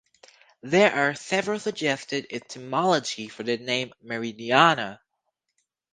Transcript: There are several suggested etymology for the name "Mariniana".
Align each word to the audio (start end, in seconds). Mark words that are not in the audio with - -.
There 0.63 0.91
are 0.91 1.13
several 1.13 1.59
suggested 1.59 2.25
etymology 2.31 3.27
for 3.27 3.43
the 3.43 3.57
name 3.57 3.93
"Mariniana". 4.03 4.97